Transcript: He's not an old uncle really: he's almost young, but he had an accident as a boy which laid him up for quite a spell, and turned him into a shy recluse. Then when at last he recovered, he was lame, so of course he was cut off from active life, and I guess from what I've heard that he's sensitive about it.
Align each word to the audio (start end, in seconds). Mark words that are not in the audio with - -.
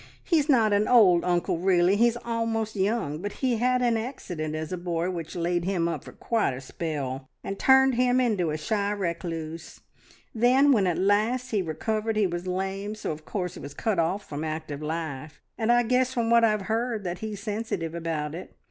He's 0.23 0.49
not 0.49 0.73
an 0.73 0.87
old 0.87 1.23
uncle 1.23 1.59
really: 1.59 1.95
he's 1.95 2.17
almost 2.25 2.75
young, 2.75 3.19
but 3.19 3.33
he 3.33 3.57
had 3.57 3.83
an 3.83 3.97
accident 3.97 4.55
as 4.55 4.73
a 4.73 4.77
boy 4.79 5.11
which 5.11 5.35
laid 5.35 5.63
him 5.63 5.87
up 5.87 6.03
for 6.03 6.11
quite 6.11 6.55
a 6.55 6.59
spell, 6.61 7.29
and 7.43 7.59
turned 7.59 7.93
him 7.93 8.19
into 8.19 8.49
a 8.49 8.57
shy 8.57 8.89
recluse. 8.93 9.81
Then 10.33 10.71
when 10.71 10.87
at 10.87 10.97
last 10.97 11.51
he 11.51 11.61
recovered, 11.61 12.15
he 12.17 12.25
was 12.25 12.47
lame, 12.47 12.95
so 12.95 13.11
of 13.11 13.25
course 13.25 13.53
he 13.53 13.59
was 13.59 13.75
cut 13.75 13.99
off 13.99 14.27
from 14.27 14.43
active 14.43 14.81
life, 14.81 15.39
and 15.55 15.71
I 15.71 15.83
guess 15.83 16.15
from 16.15 16.31
what 16.31 16.43
I've 16.43 16.63
heard 16.63 17.03
that 17.03 17.19
he's 17.19 17.43
sensitive 17.43 17.93
about 17.93 18.33
it. 18.33 18.55